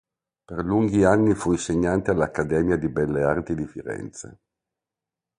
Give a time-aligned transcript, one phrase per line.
[0.45, 4.39] Per lunghi anni fu insegnante all'Accademia di Belle Arti di Firenze.